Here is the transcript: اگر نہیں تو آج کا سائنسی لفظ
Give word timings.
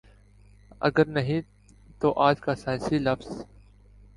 اگر 0.81 1.07
نہیں 1.07 1.41
تو 2.01 2.11
آج 2.19 2.39
کا 2.39 2.55
سائنسی 2.55 2.97
لفظ 2.99 3.41